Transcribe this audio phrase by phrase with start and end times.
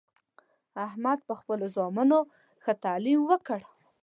[0.87, 2.19] احمد په خپلو زامنو
[2.63, 3.59] ښه تعلیم وکړ